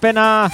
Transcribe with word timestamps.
Pena. 0.00 0.50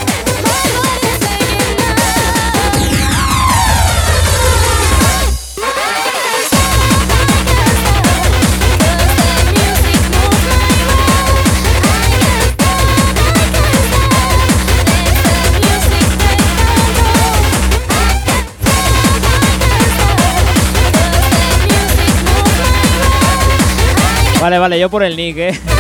Vale, 24.40 24.58
vale, 24.58 24.78
yo 24.78 24.88
por 24.88 25.02
el 25.02 25.16
nick, 25.16 25.38
eh. 25.38 25.75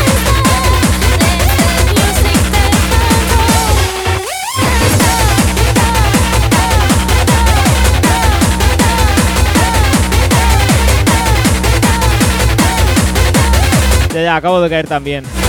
Acabo 14.36 14.60
de 14.60 14.68
caer 14.68 14.86
también. 14.86 15.45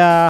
uh, 0.00 0.29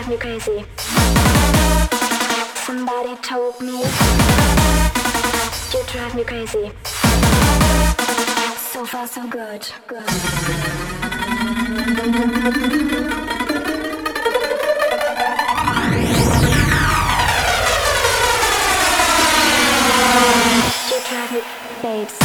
drive 0.00 0.08
me 0.08 0.16
crazy. 0.16 0.64
Somebody 2.54 3.16
told 3.16 3.60
me 3.60 3.82
you 5.72 5.84
drive 5.88 6.14
me 6.14 6.24
crazy. 6.24 6.70
So 8.72 8.86
far, 8.86 9.06
so 9.06 9.28
good. 9.28 9.66
Good. 9.86 10.04
babes. 21.82 22.19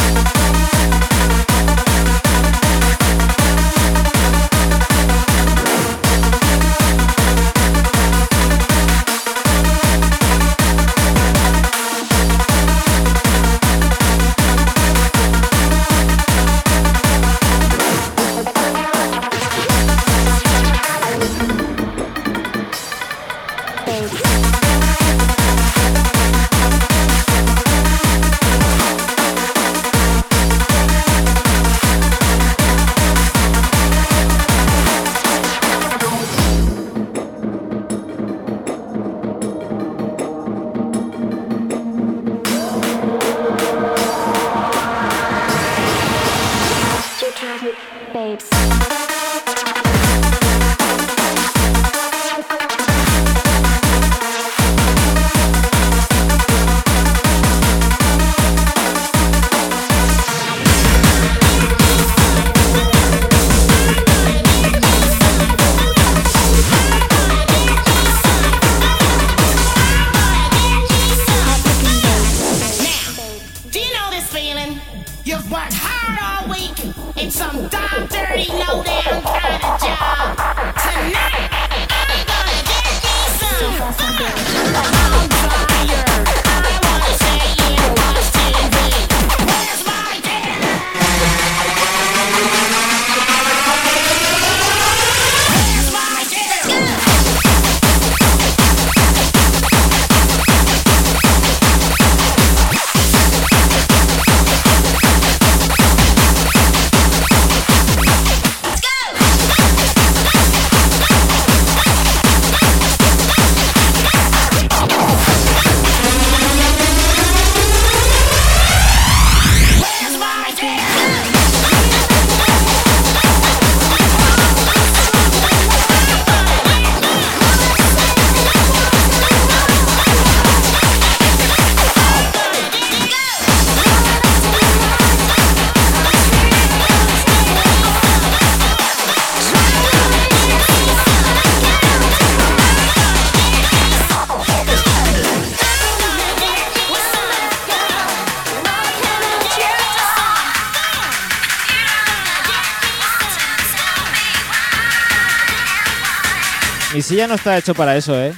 poesía 157.06 157.28
no 157.28 157.36
está 157.36 157.56
hecho 157.56 157.72
para 157.72 157.96
eso, 157.96 158.20
¿eh? 158.20 158.34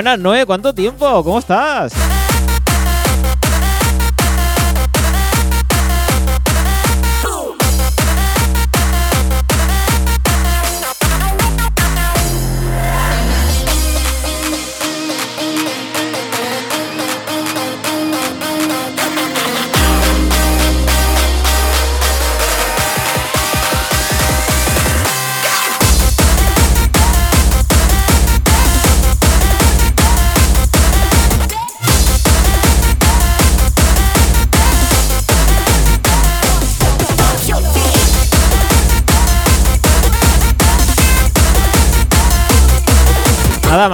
Buenas, 0.00 0.18
Noé. 0.18 0.46
¿Cuánto 0.46 0.72
tiempo? 0.72 1.22
¿Cómo 1.22 1.38
estás? 1.38 1.92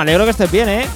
Alegro 0.06 0.24
que 0.24 0.30
estés 0.30 0.52
bien, 0.52 0.68
¿eh? 0.68 0.86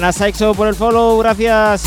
Buenas, 0.00 0.16
Saixo, 0.16 0.54
por 0.54 0.66
el 0.66 0.74
follow, 0.74 1.18
gracias. 1.18 1.84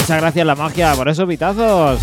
Muchas 0.00 0.20
gracias, 0.20 0.44
la 0.44 0.56
magia, 0.56 0.94
por 0.94 1.08
esos 1.08 1.28
pitazos. 1.28 2.00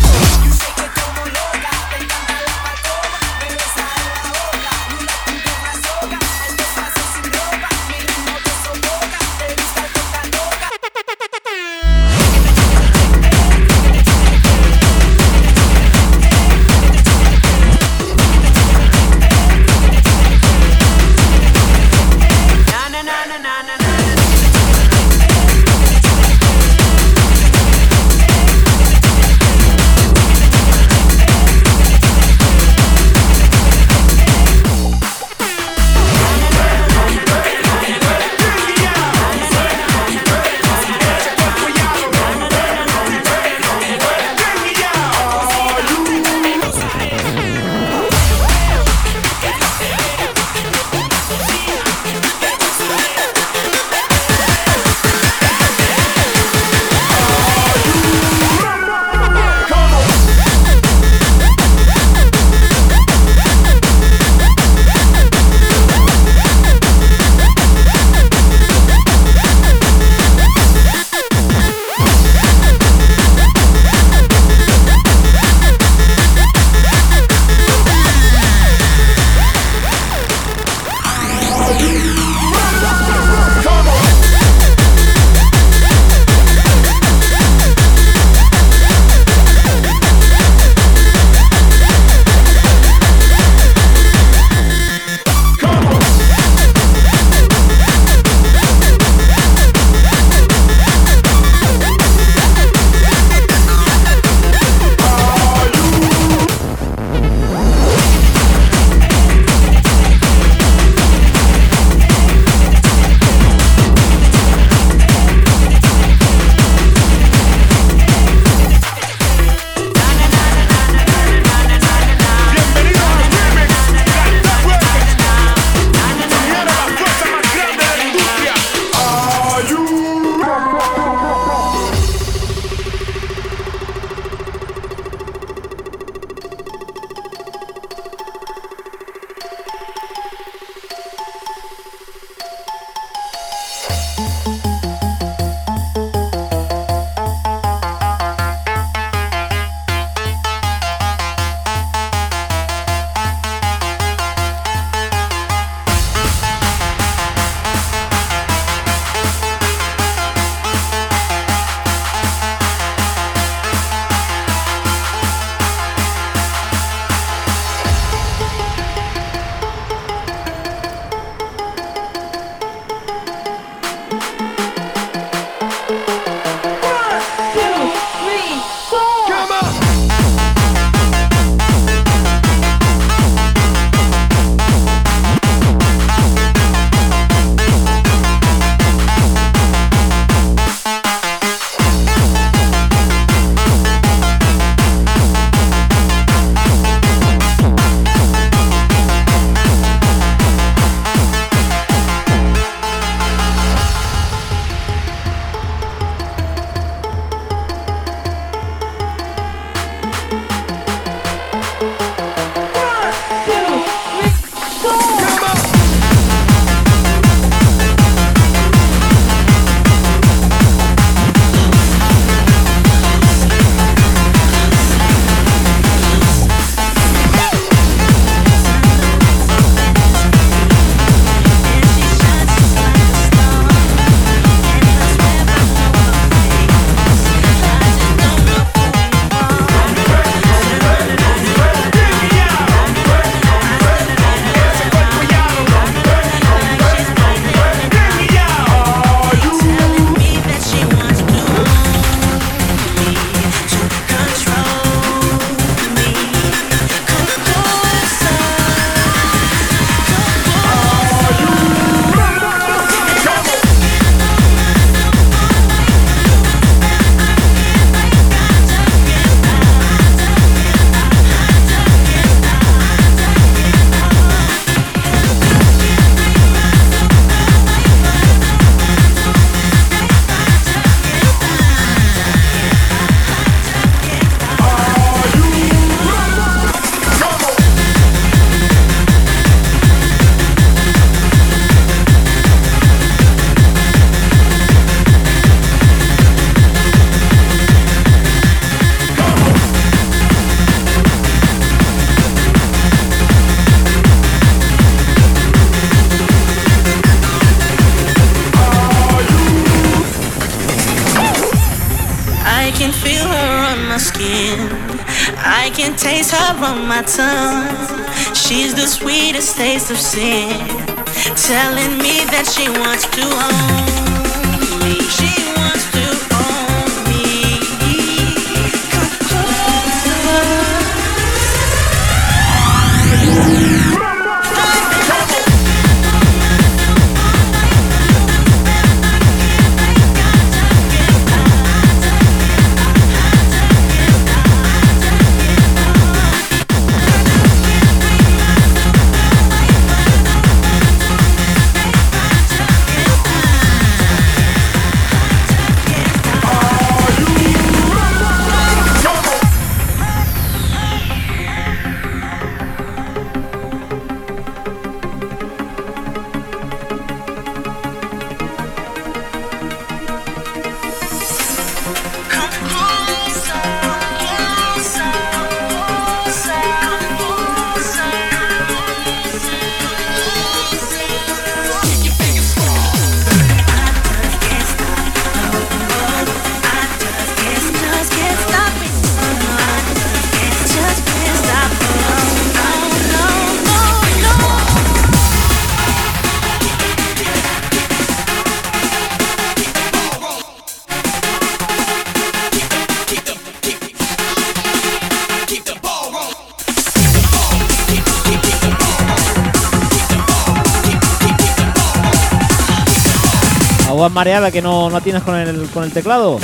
mareada 414.18 414.50
que 414.50 414.60
no, 414.60 414.90
no 414.90 414.96
atinas 414.96 415.22
con 415.22 415.36
el, 415.36 415.68
con 415.70 415.84
el 415.84 415.92
teclado. 415.92 416.40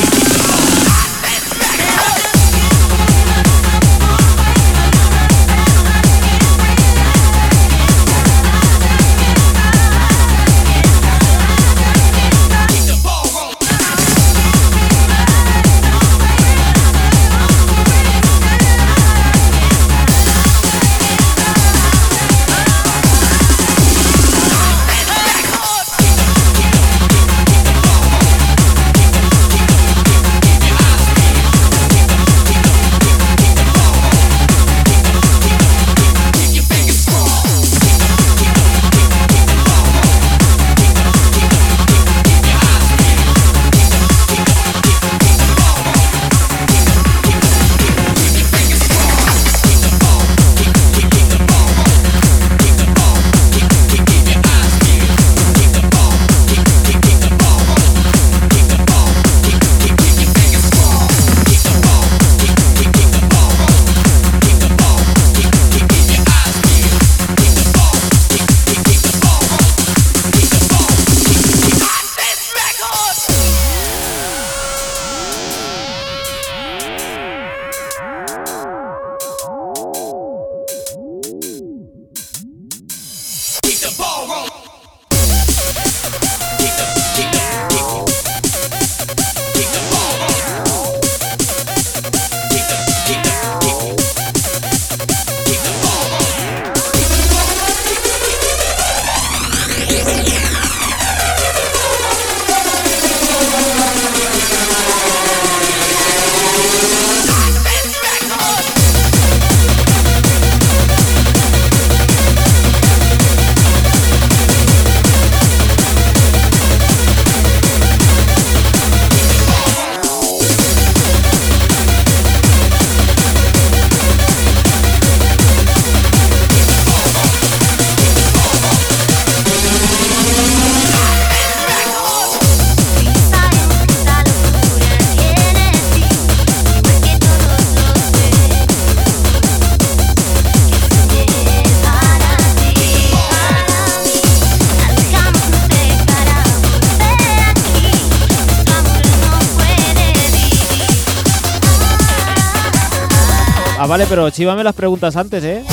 vale, 153.94 154.06
pero 154.08 154.28
chívame 154.28 154.64
las 154.64 154.74
preguntas 154.74 155.14
antes, 155.14 155.44
¿eh? 155.44 155.64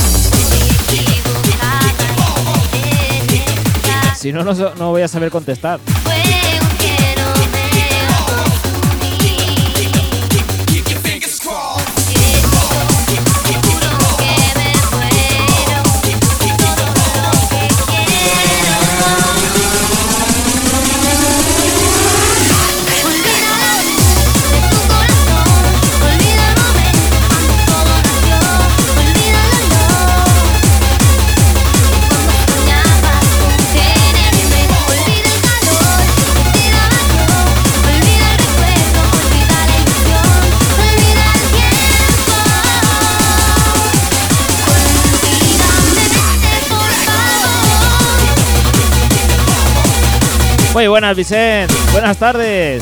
Si 4.15 4.31
no, 4.31 4.43
no, 4.43 4.53
no 4.53 4.89
voy 4.91 5.01
a 5.01 5.07
saber 5.07 5.31
contestar. 5.31 5.79
Muy 50.81 50.87
buenas, 50.87 51.15
Vicente. 51.15 51.75
Buenas 51.91 52.17
tardes. 52.17 52.81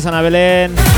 semanas, 0.00 0.06
Ana 0.06 0.22
Belén. 0.22 0.95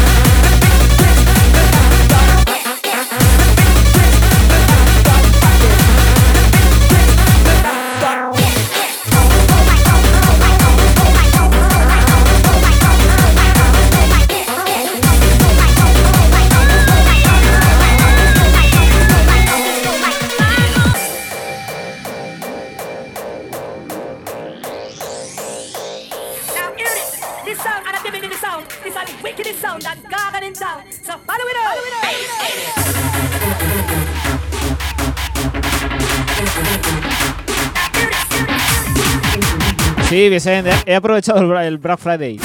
He 40.86 40.94
aprovechado 40.94 41.58
el 41.60 41.78
Black 41.78 41.98
Friday. 41.98 42.38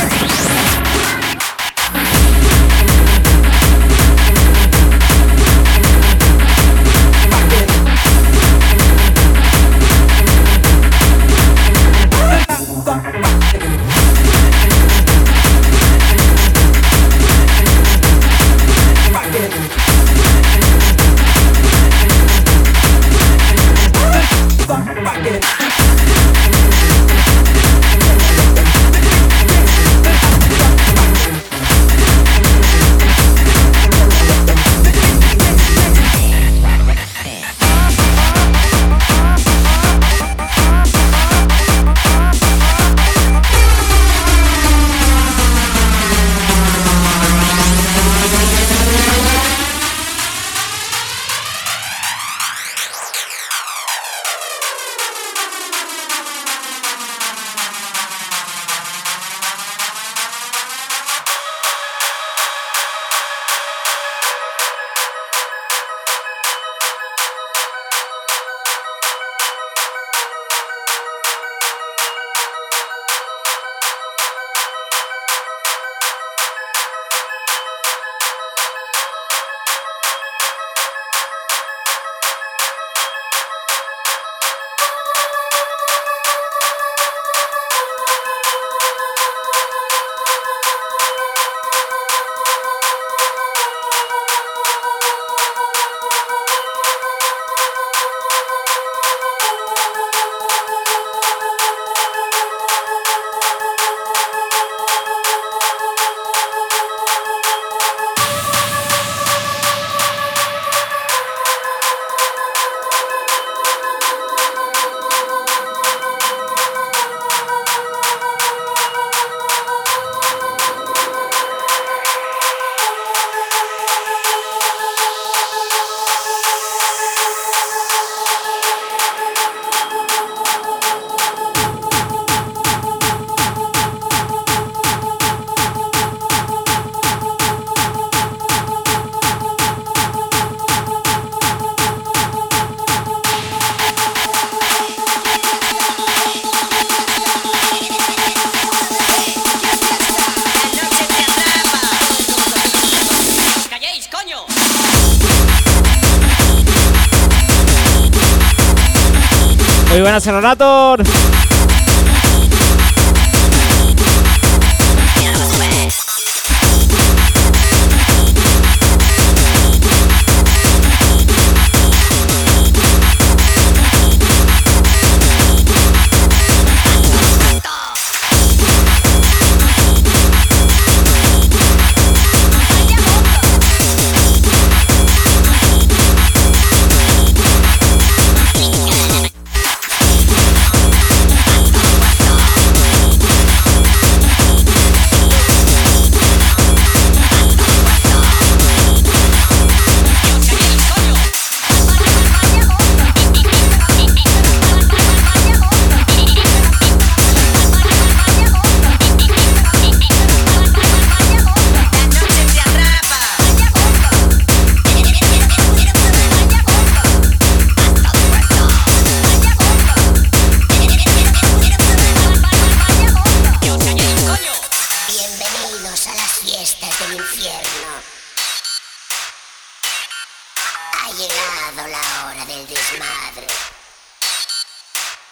Seronator. 160.23 161.02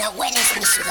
Now 0.01 0.09
when 0.17 0.33
is 0.33 0.49
Mr. 0.57 0.81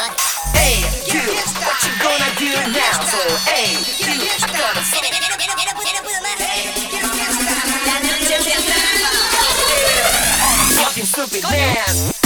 Hey, 0.54 0.86
you, 1.10 1.18
what 1.66 1.82
you 1.82 1.90
gonna 1.98 2.30
do 2.38 2.54
now? 2.70 2.94
So, 3.10 3.18
hey, 3.50 3.74
you, 3.98 4.06
I'm 4.38 4.54
gonna 4.54 4.86
Fucking 10.78 11.06
stupid 11.06 11.42
man. 11.50 12.19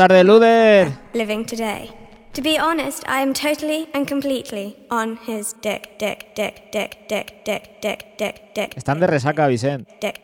Tardes, 0.00 0.24
Luder. 0.24 0.92
living 1.12 1.44
today. 1.44 1.90
To 2.32 2.40
be 2.40 2.56
honest, 2.56 3.06
I 3.06 3.20
am 3.20 3.34
totally 3.34 3.88
and 3.92 4.06
completely 4.06 4.76
on 4.90 5.16
his 5.26 5.52
dick, 5.60 5.98
dick, 5.98 6.34
dick, 6.34 6.72
dick, 6.72 7.06
dick, 7.08 7.44
dick, 7.44 7.82
dick, 7.82 8.16
dick, 8.16 8.54
dick, 8.54 8.76
Están 8.76 8.98
de 9.00 9.06
resaca, 9.06 9.46
Vicent. 9.46 9.86
dick, 10.00 10.19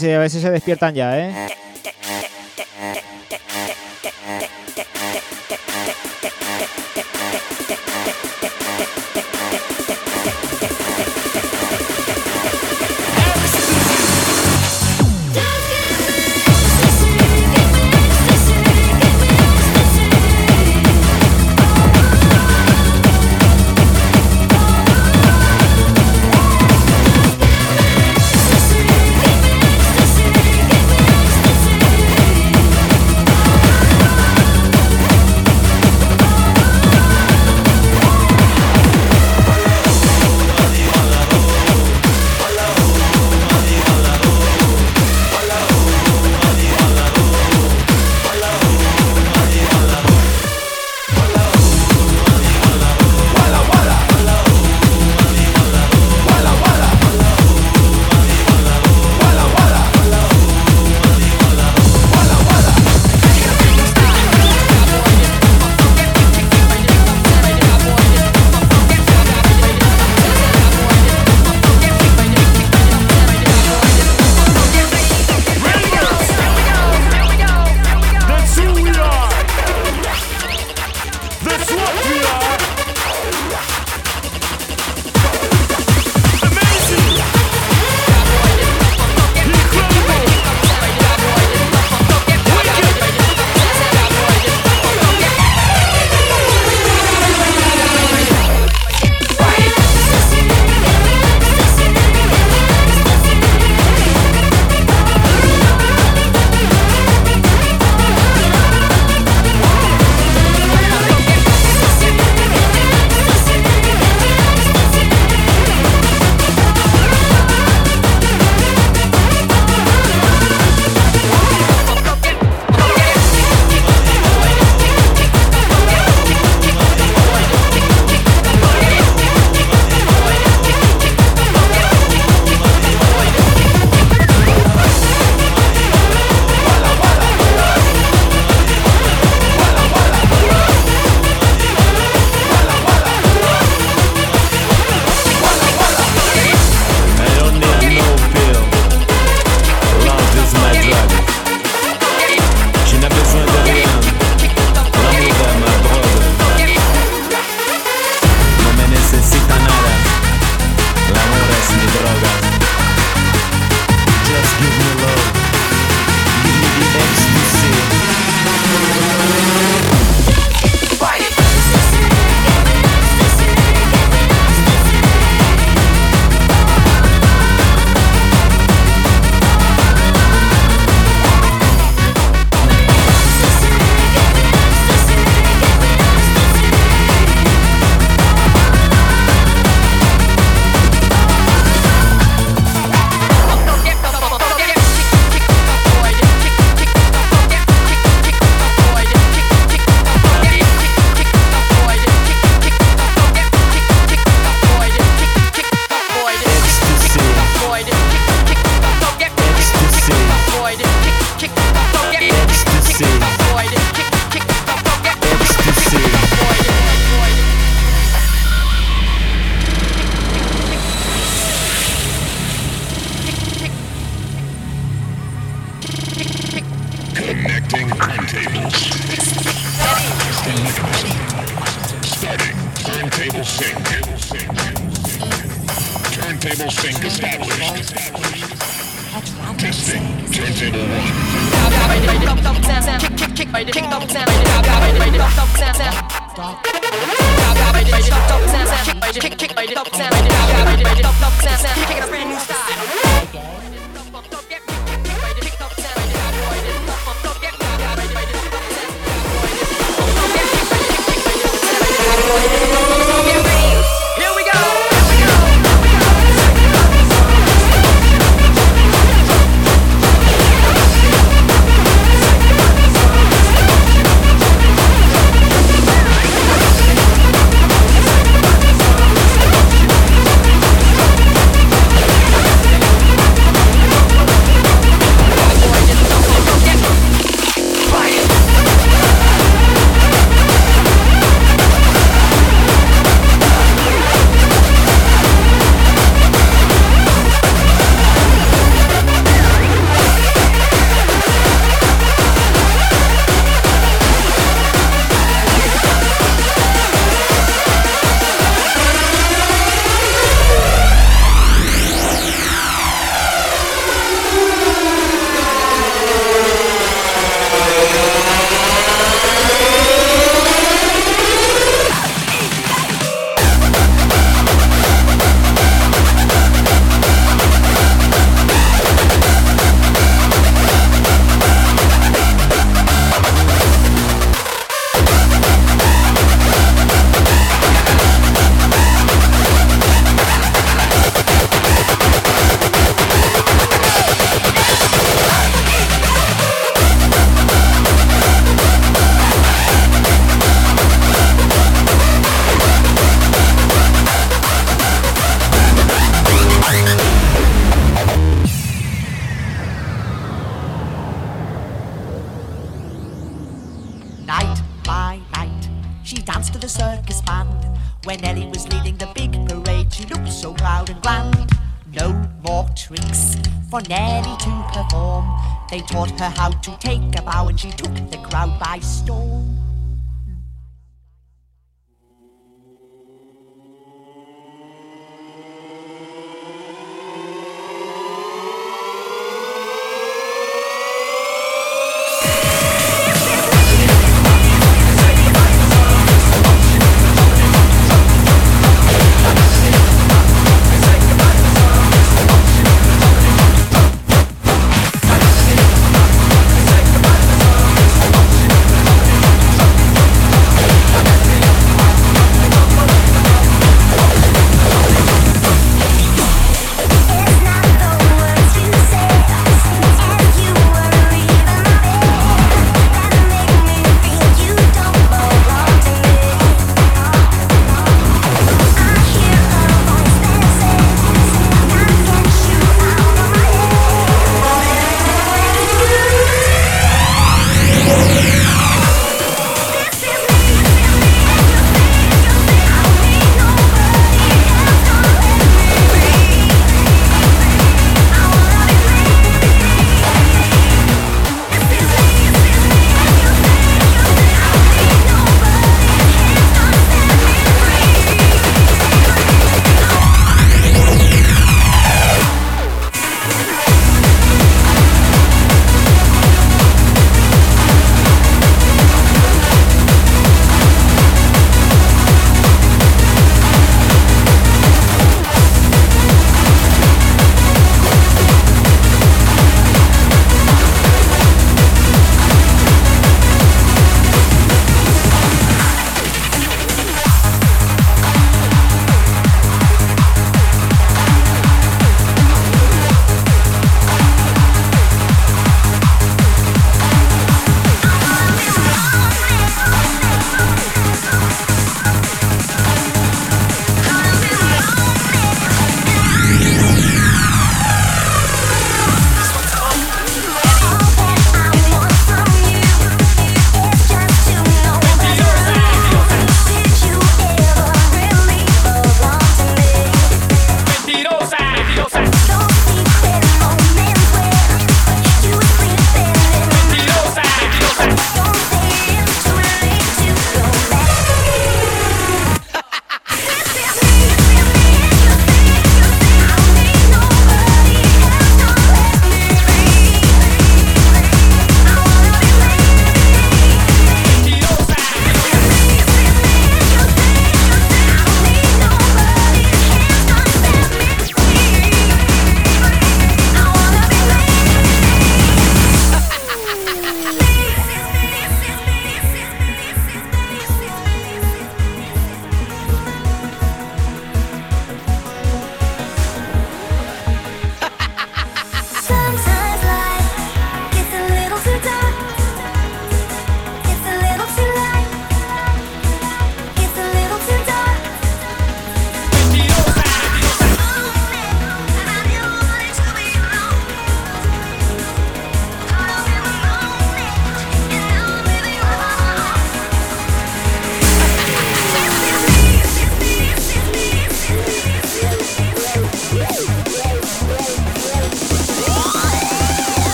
a 0.00 0.18
veces 0.18 0.42
se 0.42 0.50
despiertan 0.50 0.94
ya, 0.94 1.18
¿eh? 1.18 1.48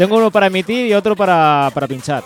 Tengo 0.00 0.16
uno 0.16 0.30
para 0.30 0.46
emitir 0.46 0.86
y 0.86 0.94
otro 0.94 1.14
para, 1.14 1.70
para 1.74 1.86
pinchar. 1.86 2.24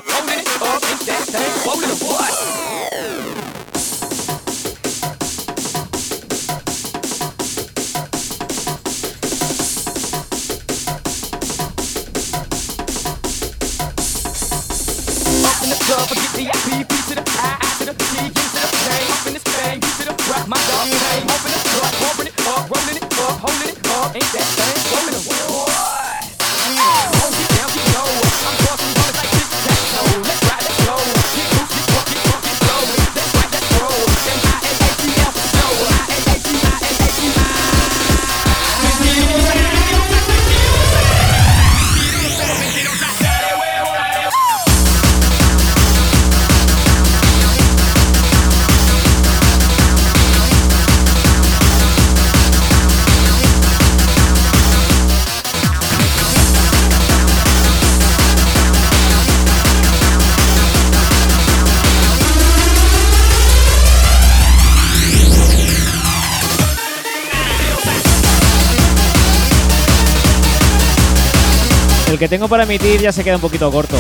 tengo 72.35 72.49
para 72.49 72.65
emitir 72.65 73.01
ya 73.01 73.13
se 73.13 73.23
queda 73.23 73.37
un 73.37 73.41
poquito 73.41 73.71
corto. 73.71 73.95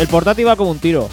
El 0.00 0.08
portátil 0.08 0.46
va 0.46 0.56
como 0.56 0.70
un 0.70 0.78
tiro. 0.78 1.10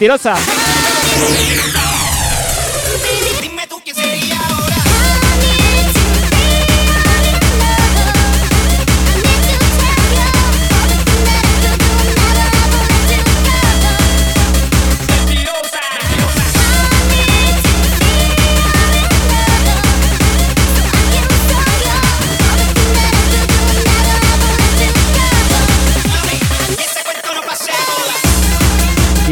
mentirosa. 0.00 0.36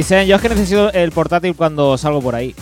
dicen, 0.06 0.28
yo 0.28 0.36
es 0.36 0.42
que 0.42 0.48
necesito 0.48 0.92
el 0.92 1.10
portátil 1.10 1.56
cuando 1.56 1.98
salgo 1.98 2.22
por 2.22 2.36
ahí. 2.36 2.54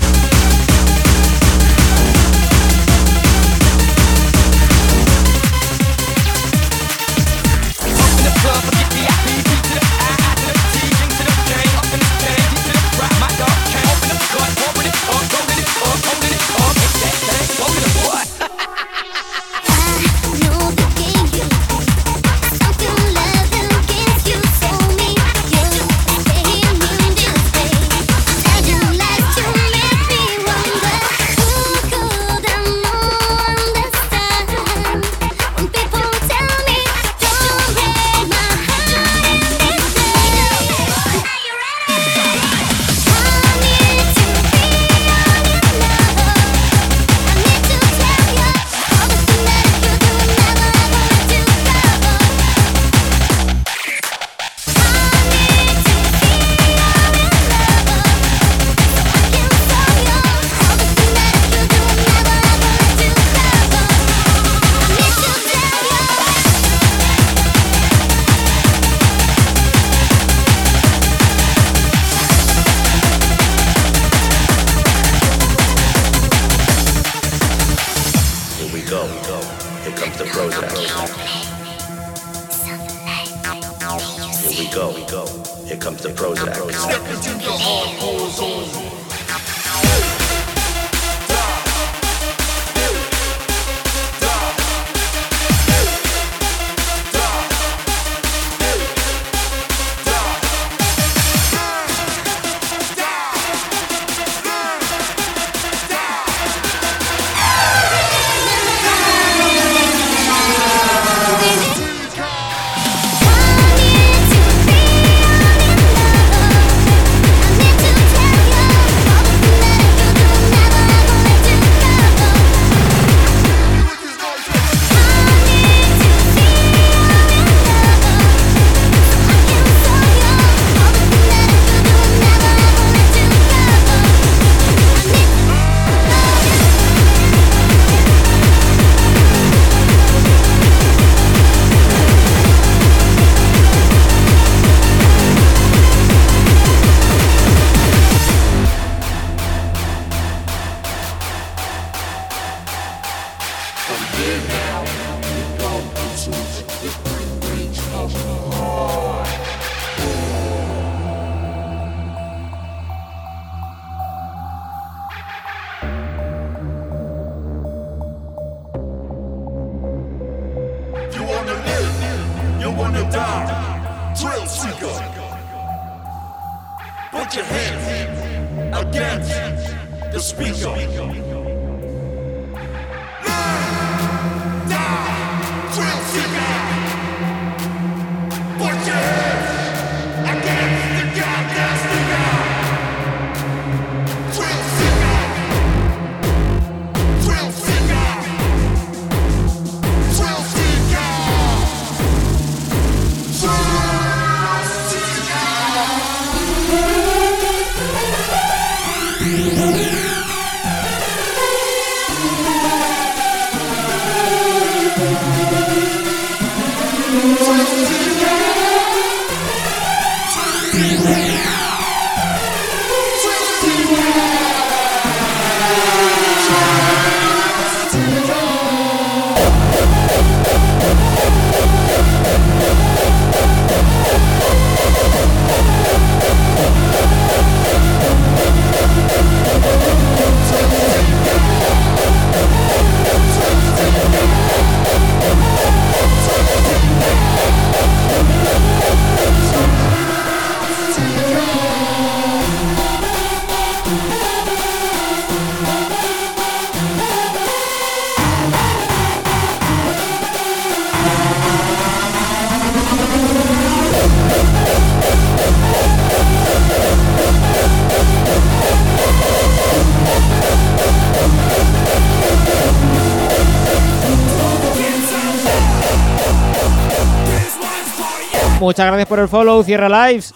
Muchas 278.64 278.86
gracias 278.86 279.08
por 279.08 279.18
el 279.18 279.28
follow, 279.28 279.62
cierra 279.62 280.08
lives. 280.08 280.32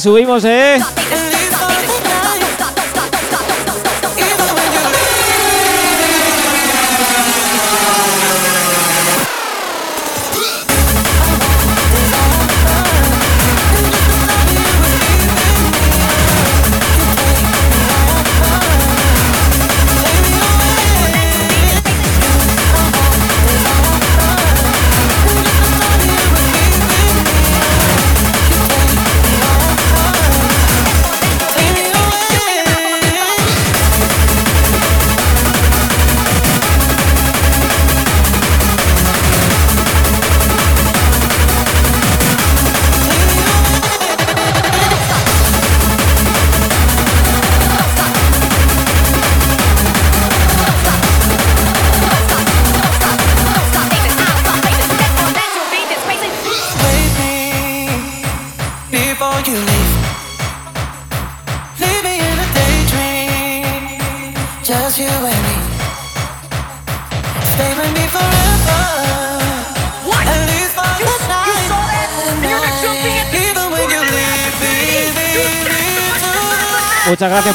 subimos 0.00 0.44
eh 0.46 0.78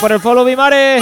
por 0.05 0.11
el 0.11 0.19
follow, 0.19 0.45
Bimare. 0.45 1.01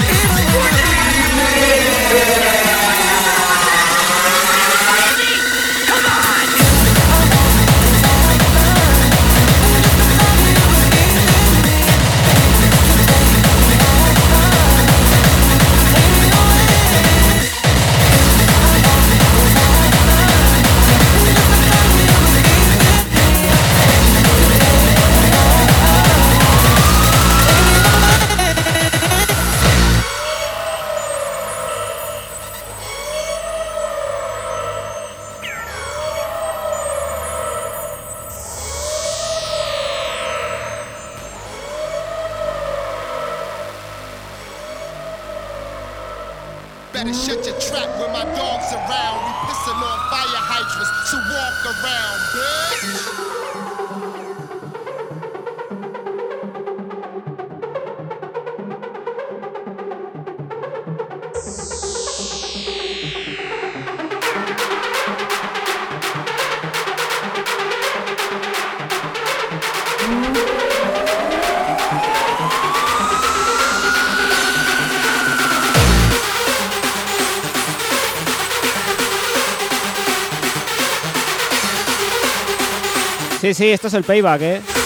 Sí, 83.51 83.55
sí, 83.65 83.69
esto 83.69 83.87
es 83.89 83.93
el 83.95 84.03
payback, 84.05 84.41
¿eh? 84.43 84.80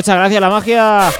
Muchas 0.00 0.14
gracias, 0.14 0.40
la 0.40 0.48
magia. 0.48 1.10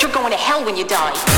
You're 0.00 0.10
going 0.10 0.30
to 0.30 0.38
hell 0.38 0.64
when 0.64 0.78
you 0.78 0.86
die. 0.86 1.37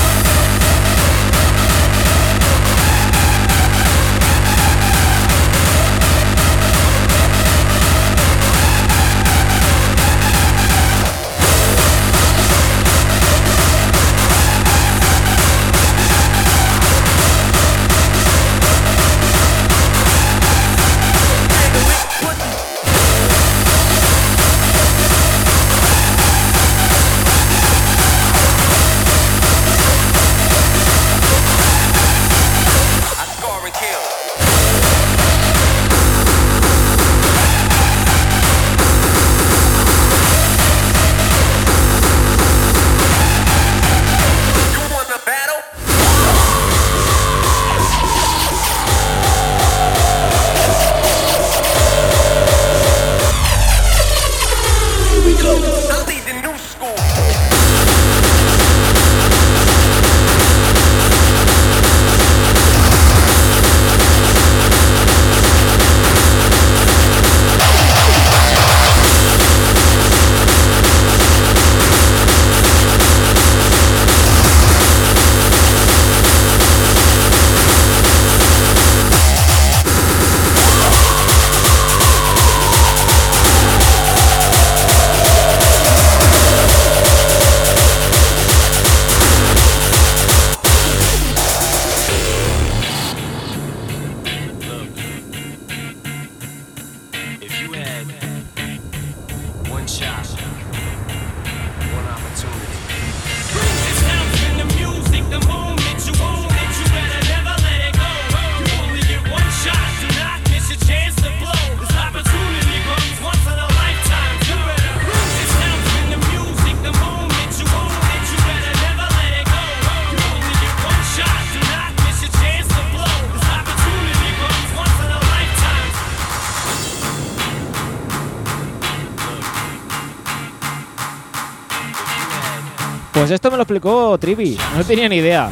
Pues 133.31 133.37
esto 133.37 133.53
me 133.53 133.59
lo 133.59 133.63
explicó 133.63 134.19
Trivi, 134.19 134.59
no 134.77 134.83
tenía 134.83 135.09
ni 135.09 135.19
idea. 135.19 135.51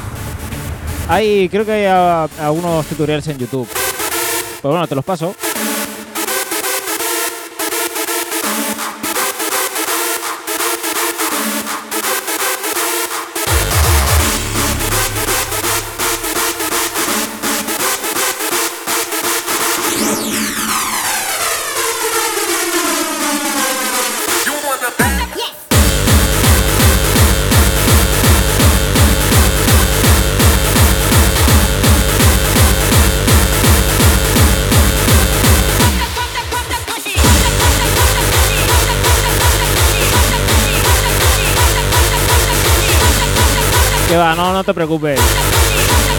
Hay, 1.08 1.48
creo 1.48 1.64
que 1.64 1.70
hay 1.70 2.26
algunos 2.40 2.84
tutoriales 2.86 3.28
en 3.28 3.38
YouTube. 3.38 3.68
Pues 3.68 4.62
bueno, 4.62 4.84
te 4.88 4.96
los 4.96 5.04
paso. 5.04 5.32
no 44.58 44.64
te 44.64 44.74
preocupes. 44.74 46.17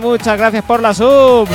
Muchas 0.00 0.36
gracias 0.36 0.62
por 0.64 0.82
la 0.82 0.92
sub. 0.92 1.48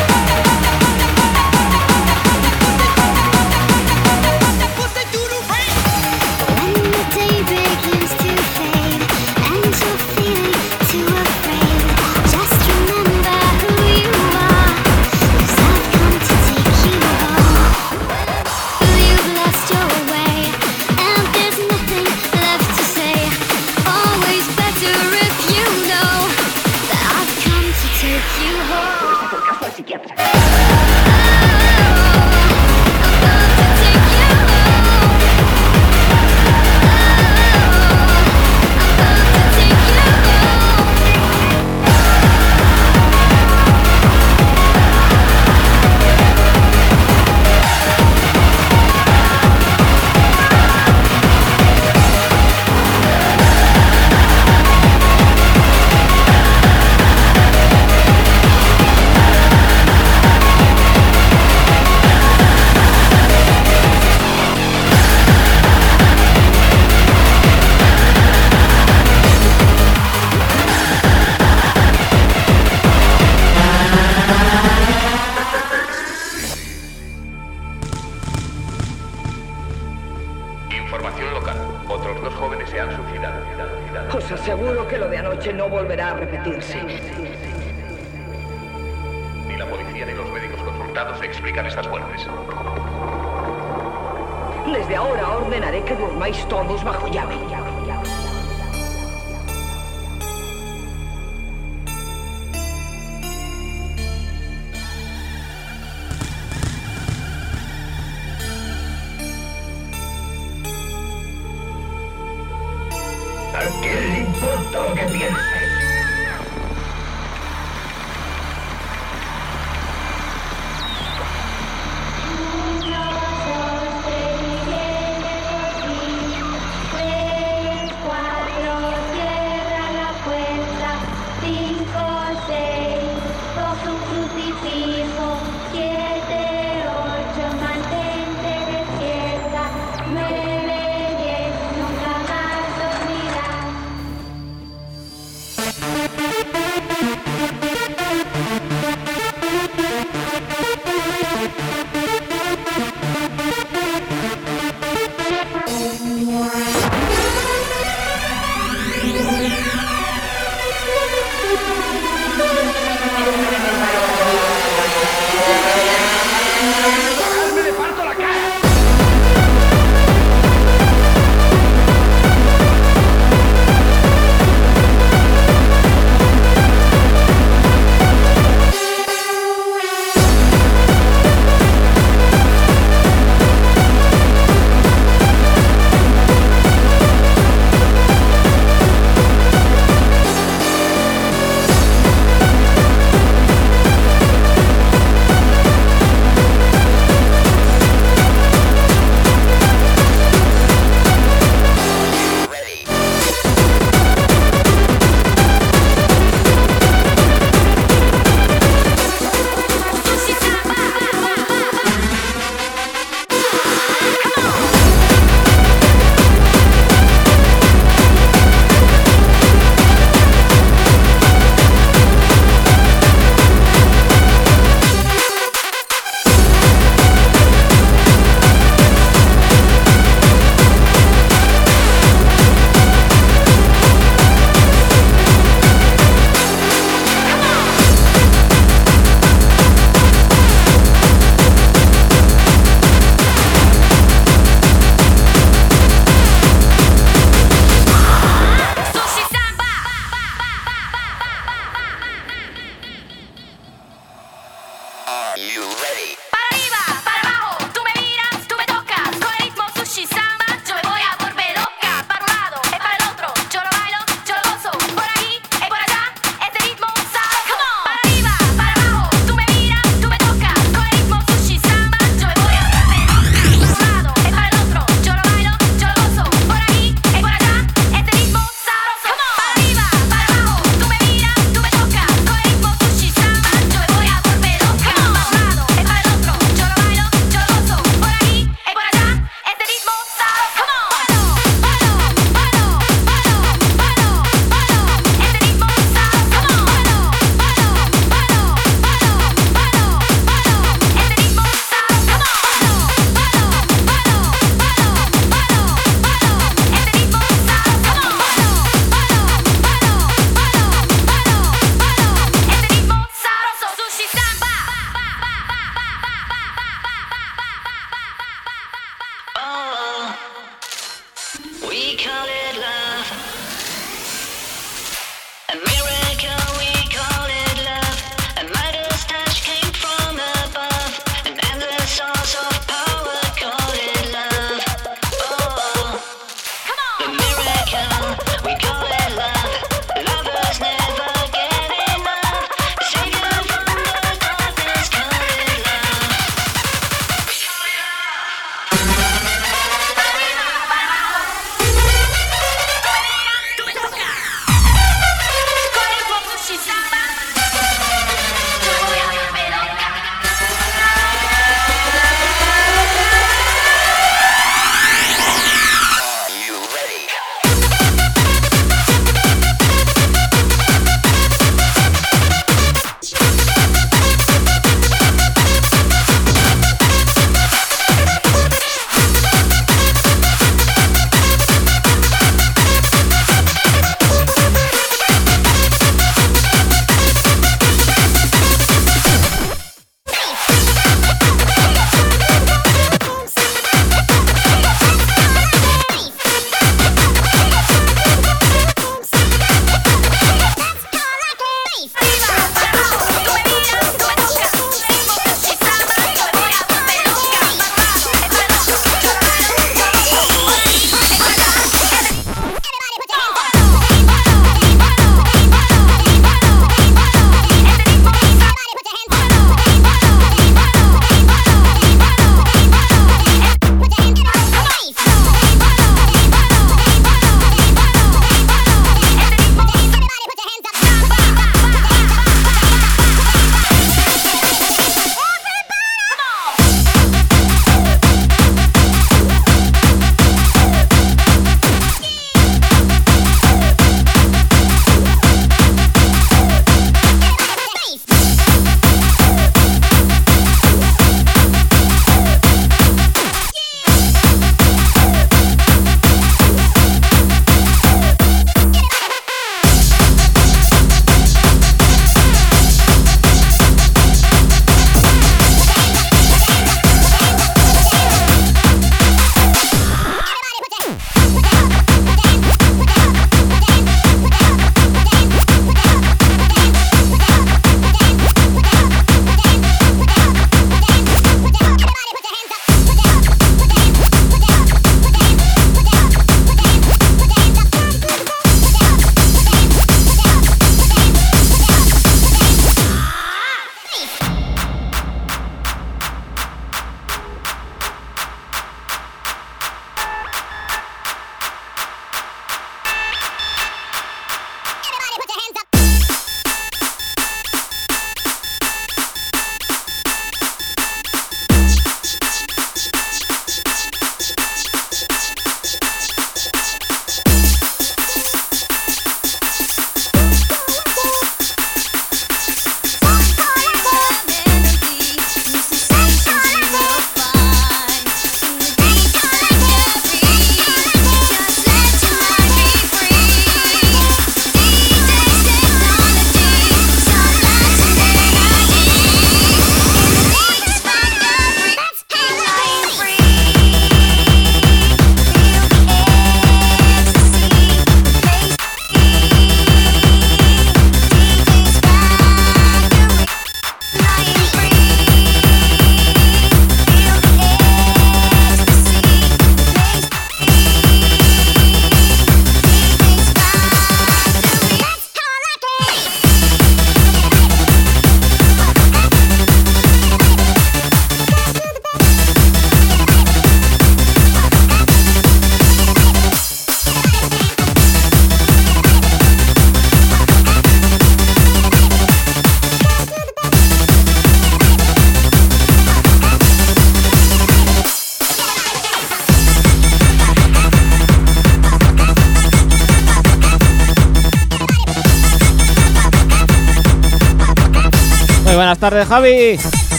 tardes, 598.89 599.07
Javi. 599.07 599.74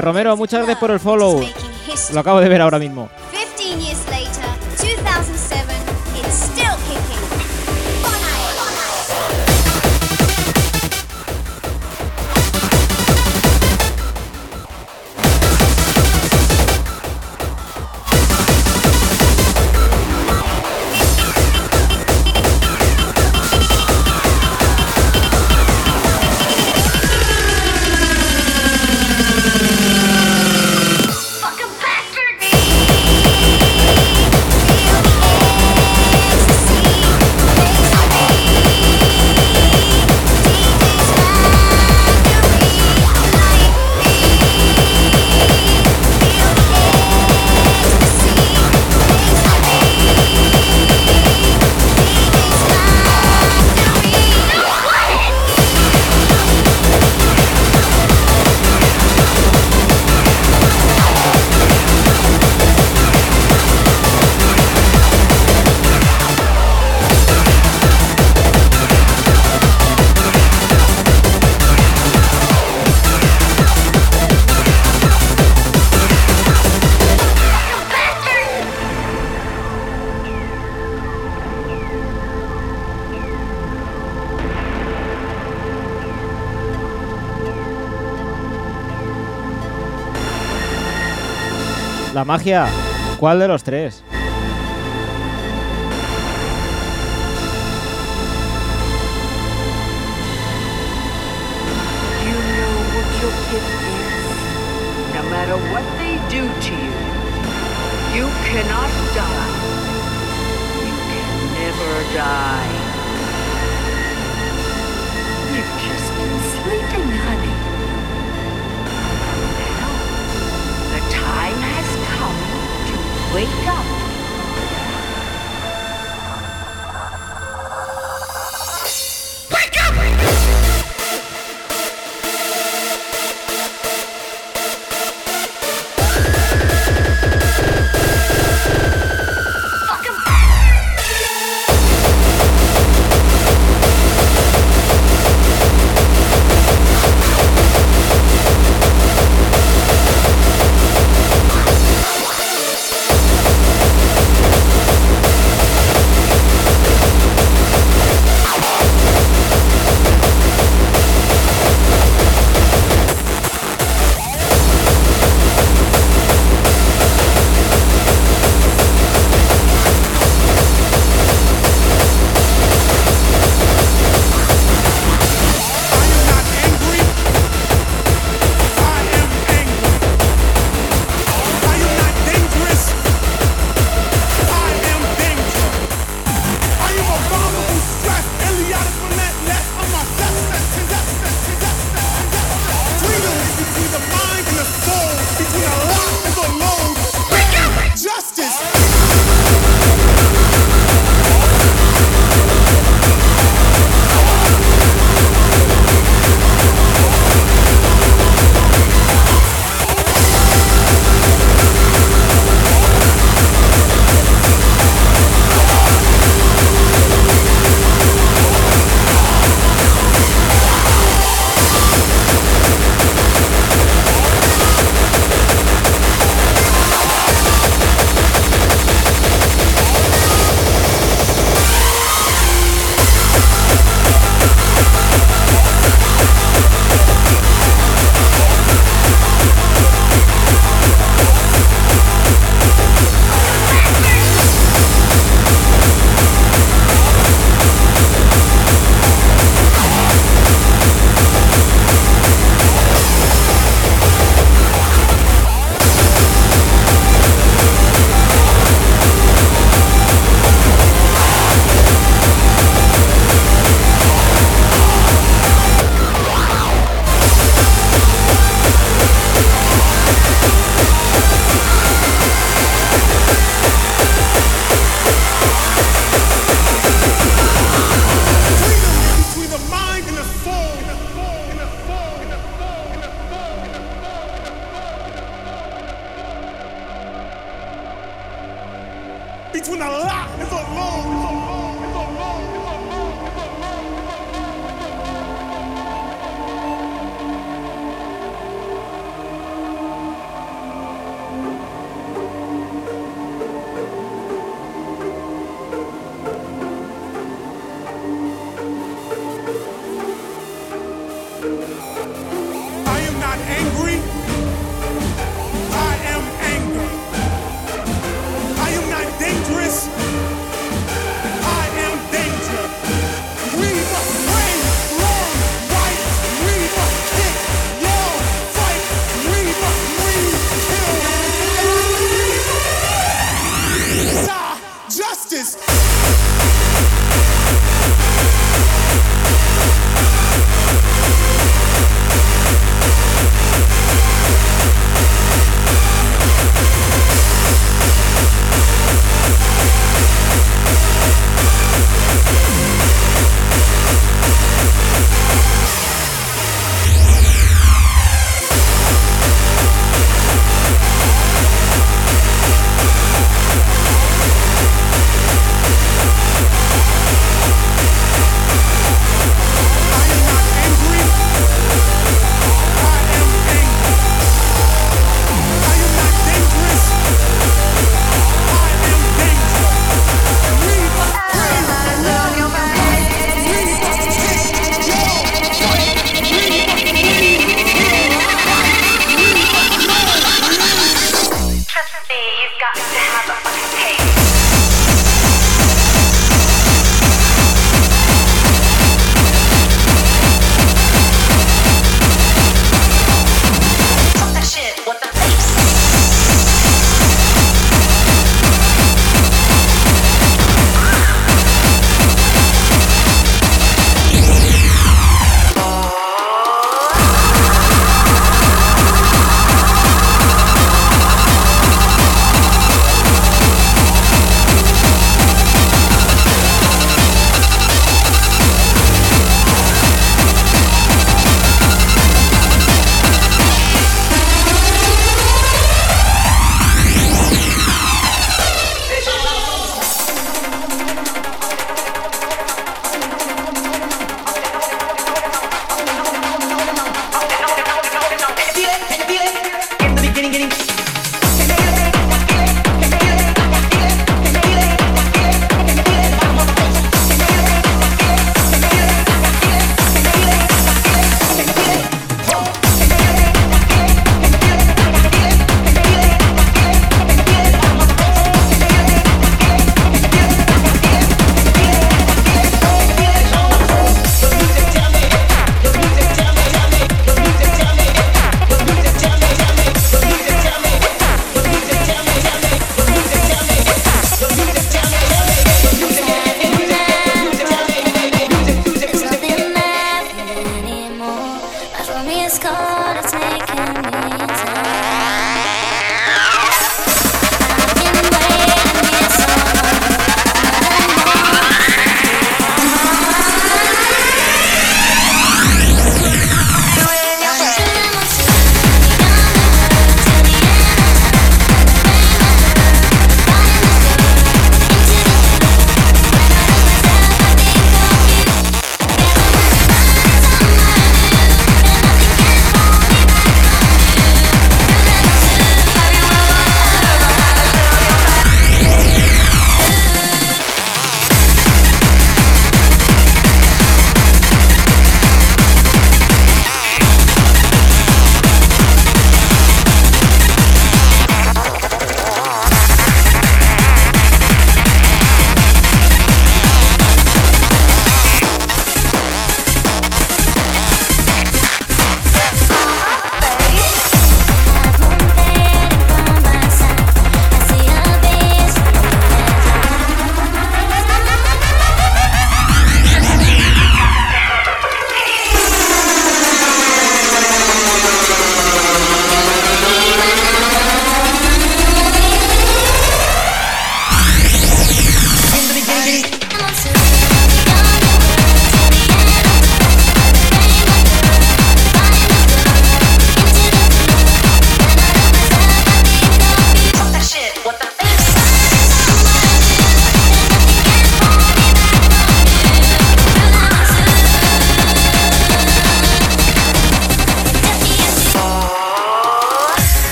Romero, 0.00 0.36
muchas 0.36 0.60
gracias 0.60 0.78
por 0.78 0.90
el 0.90 1.00
follow. 1.00 1.44
Lo 2.12 2.20
acabo 2.20 2.40
de 2.40 2.48
ver 2.48 2.60
ahora 2.60 2.78
mismo. 2.78 3.08
magia? 92.34 92.66
¿Cuál 93.20 93.38
de 93.38 93.46
los 93.46 93.62
tres? 93.62 94.02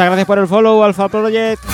Muchas 0.00 0.12
gracias 0.12 0.26
por 0.28 0.38
el 0.38 0.48
follow, 0.48 0.82
Alpha 0.82 1.10
Project. 1.10 1.69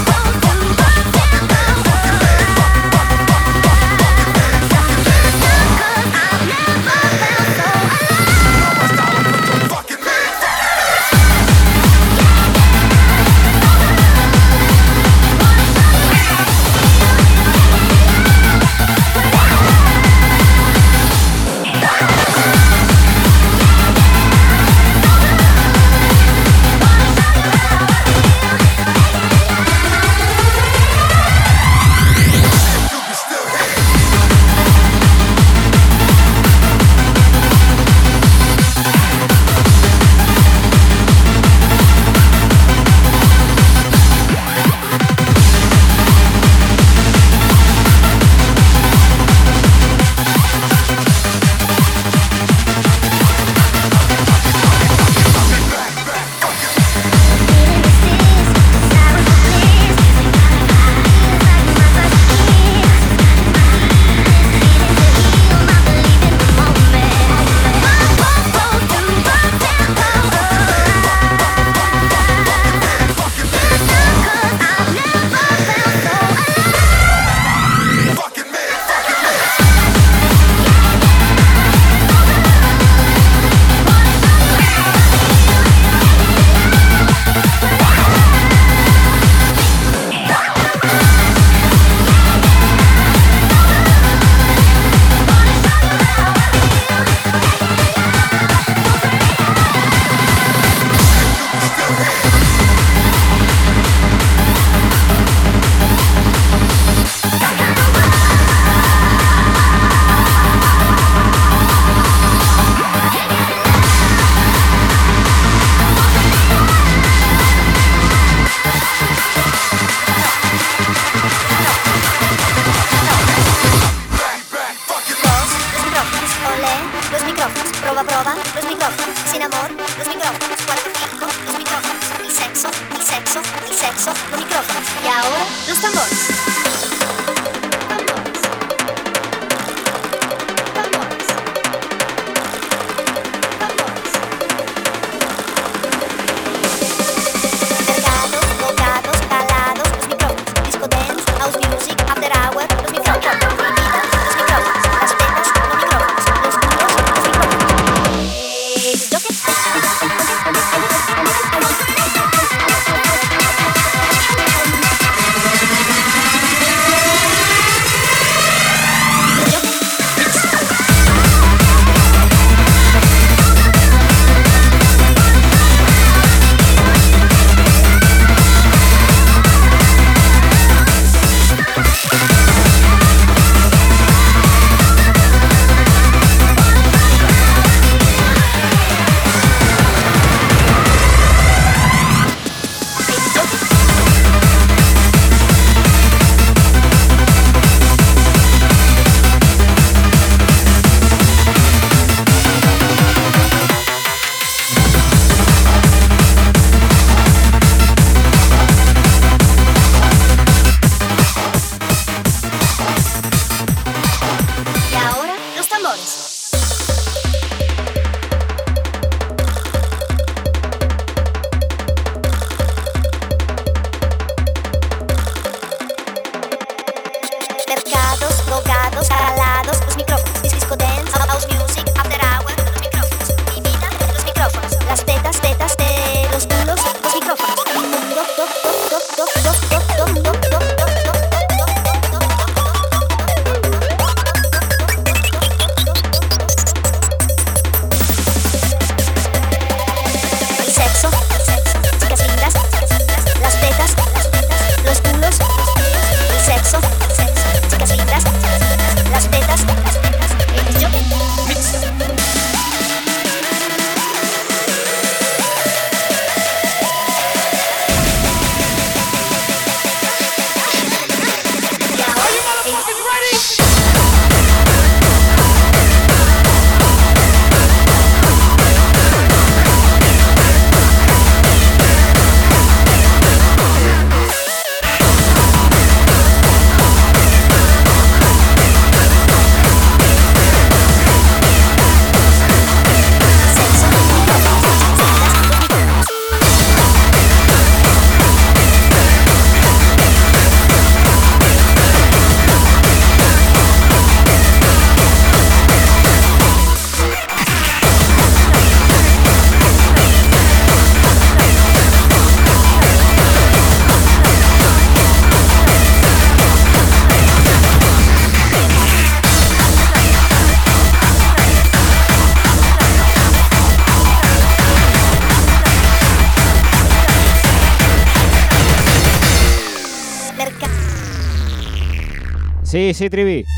Sí, 332.77 332.93
sí, 332.93 333.09
Trivi. 333.09 333.56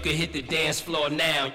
Can 0.00 0.16
hit 0.16 0.32
the 0.32 0.40
dance 0.40 0.80
floor 0.80 1.10
now. 1.10 1.52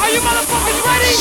Are 0.00 0.10
you 0.10 0.20
motherfuckers 0.20 0.84
ready? 0.84 1.14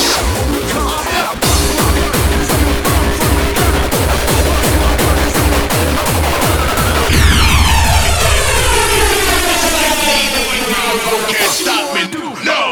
Can't 11.31 11.51
stop 11.51 11.93
me, 11.95 12.01
no. 12.45 12.66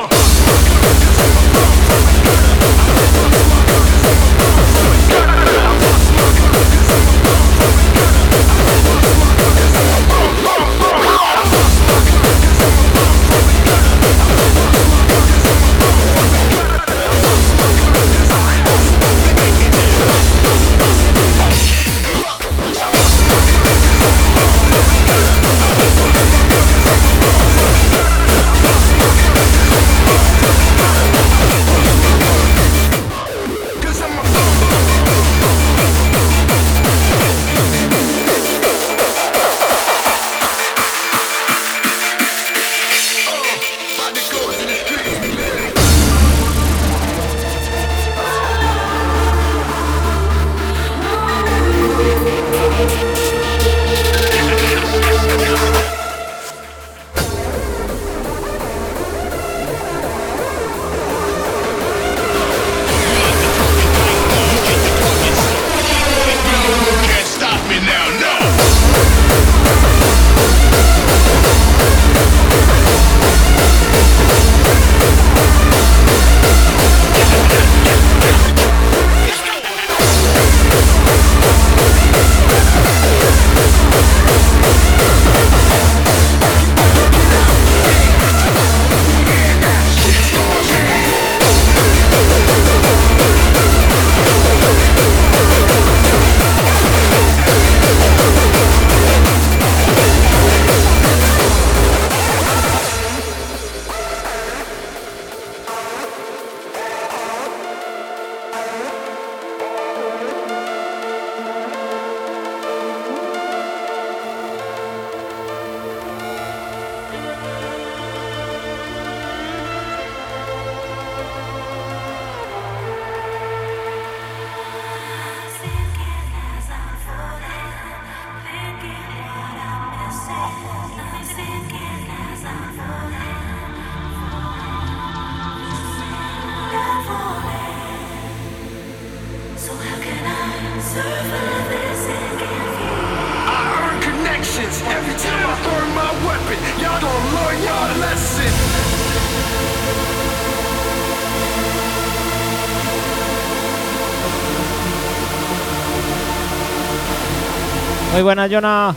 Jonah. 158.47 158.93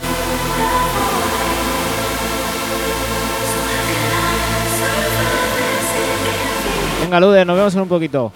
Venga, 7.01 7.19
Lude, 7.19 7.45
nos 7.45 7.57
vemos 7.57 7.73
en 7.75 7.81
un 7.81 7.87
poquito. 7.87 8.31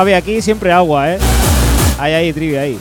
Javi 0.00 0.14
aquí 0.14 0.40
siempre 0.40 0.72
agua, 0.72 1.12
¿eh? 1.12 1.18
Ahí, 1.98 2.14
ahí, 2.14 2.32
Trivi, 2.32 2.56
ahí. 2.56 2.78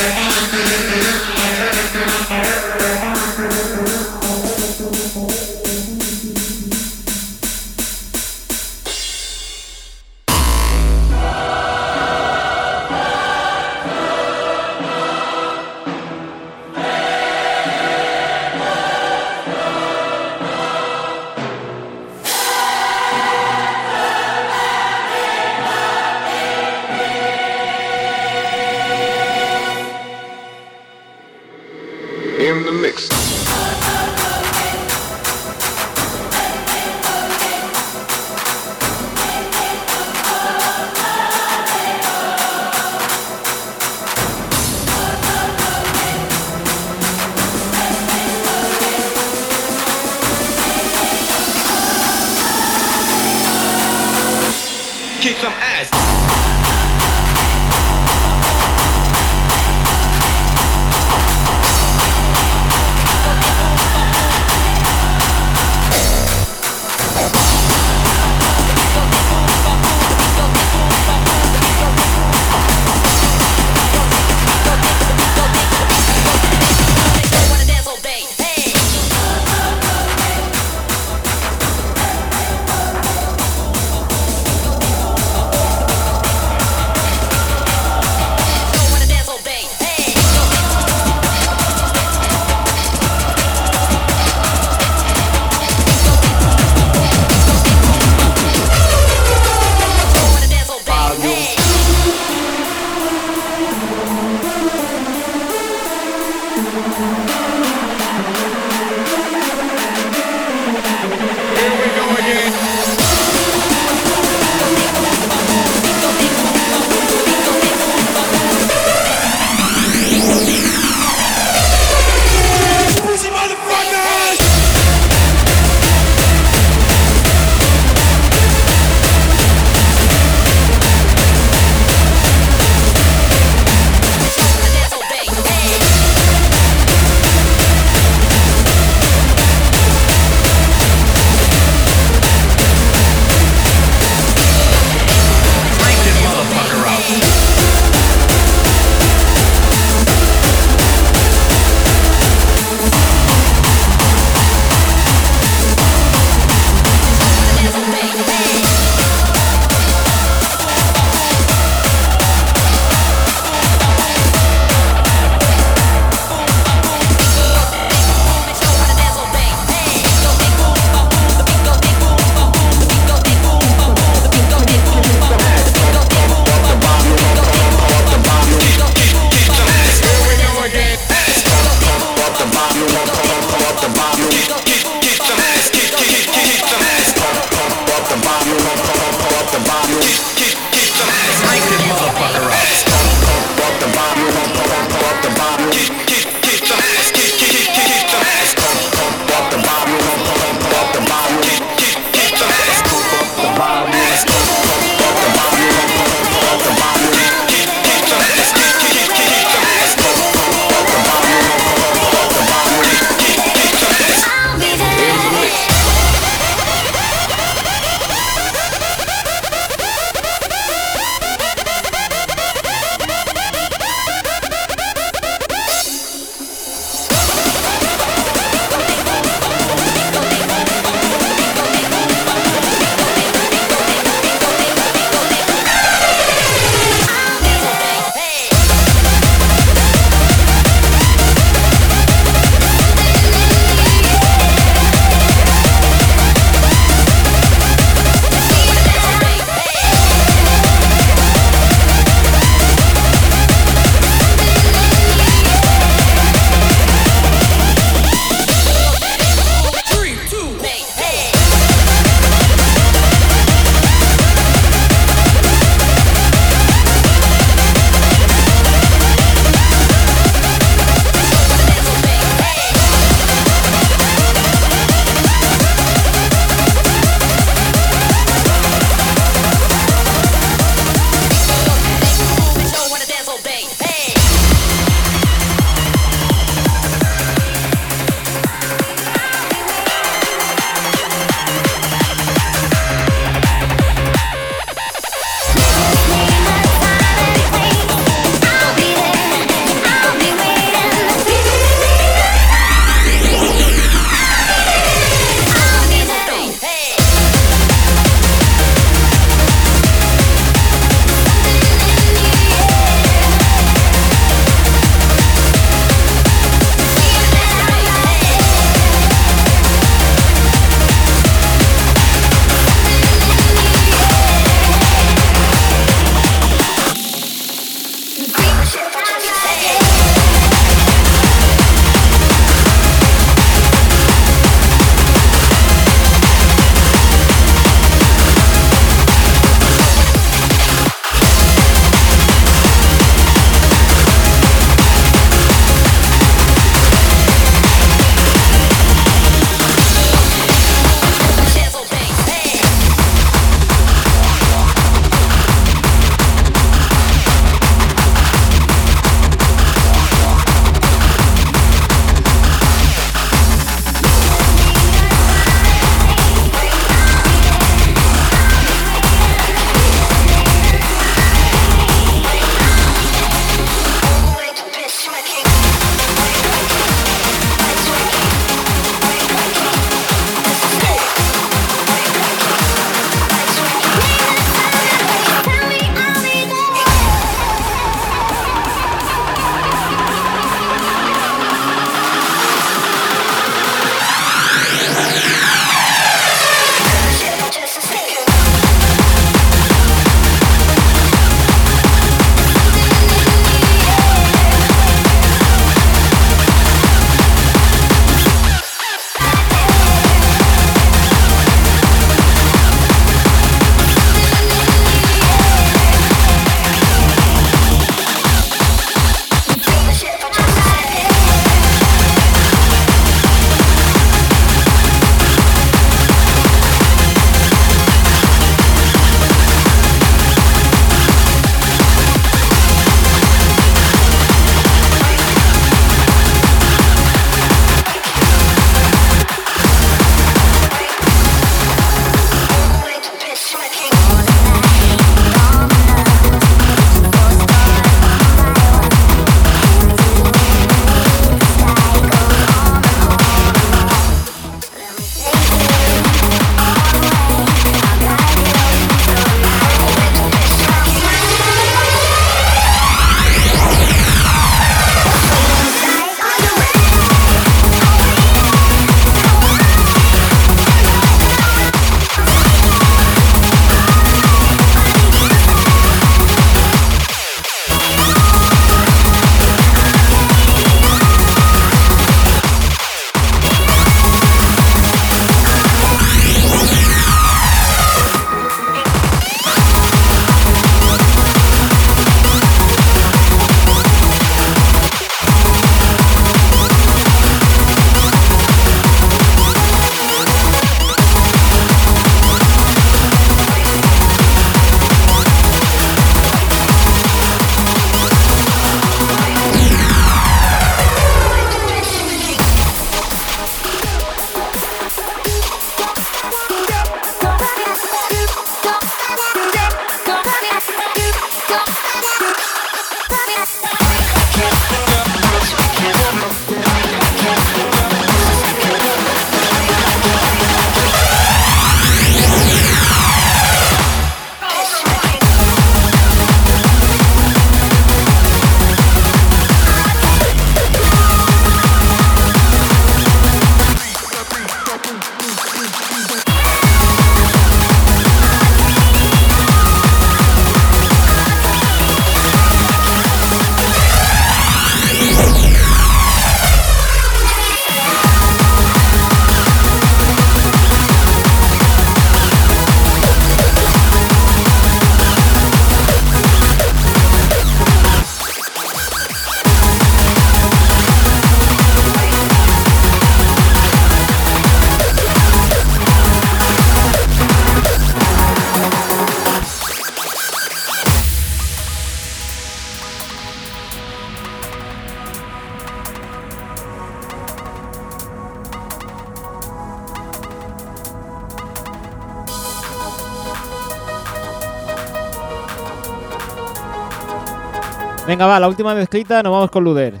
Venga, 598.06 598.24
va, 598.26 598.38
la 598.38 598.46
última 598.46 598.72
mezclita, 598.74 599.20
nos 599.22 599.32
vamos 599.32 599.50
con 599.50 599.64
Luder. 599.64 600.00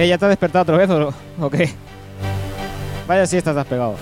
¿Qué? 0.00 0.08
¿Ya 0.08 0.16
te 0.16 0.24
has 0.24 0.30
despertado 0.30 0.62
otra 0.62 0.78
vez 0.78 0.88
o, 0.88 1.12
o 1.44 1.50
qué? 1.50 1.68
Vaya 3.06 3.26
siesta 3.26 3.52
te 3.52 3.60
has 3.60 3.66
pegado. 3.66 3.96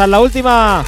Es 0.00 0.08
la 0.08 0.18
última. 0.18 0.82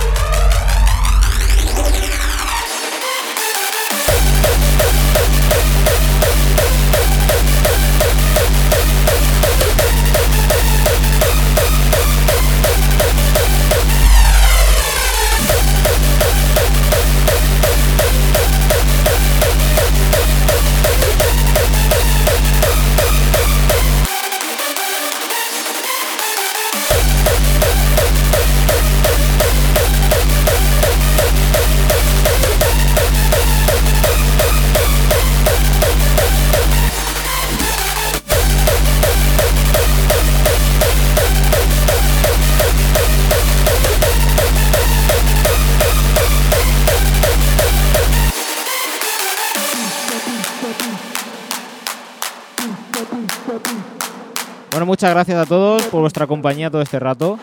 Muchas 55.03 55.15
gracias 55.15 55.39
a 55.39 55.47
todos 55.47 55.83
por 55.87 56.01
vuestra 56.03 56.29
compañía 56.29 56.71
todo 56.71 56.81
este 56.81 57.01
rato. 57.01 57.37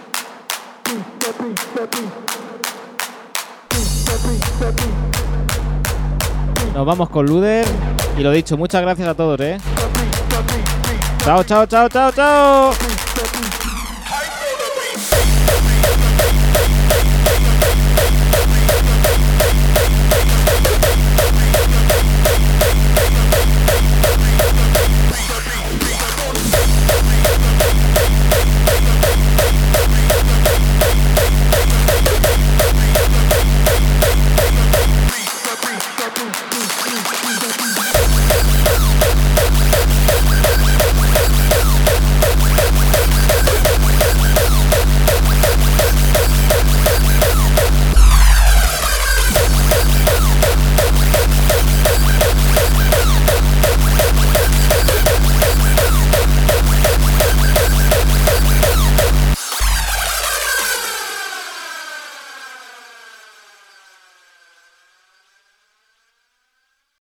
Nos 6.73 6.85
vamos 6.85 7.09
con 7.09 7.25
Luder. 7.25 7.65
Y 8.17 8.21
lo 8.21 8.31
dicho, 8.31 8.55
muchas 8.57 8.81
gracias 8.81 9.09
a 9.09 9.13
todos, 9.13 9.41
¿eh? 9.41 9.57
Chao, 11.25 11.43
chao, 11.43 11.65
chao, 11.65 11.89
chao, 11.89 12.11
chao. 12.13 12.71